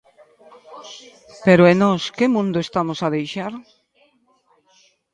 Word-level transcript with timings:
Pero 1.45 1.63
e 1.71 1.73
nós, 1.83 2.01
que 2.17 2.27
mundo 2.35 2.57
estamos 2.61 2.99
a 3.01 3.11
deixar? 3.17 3.53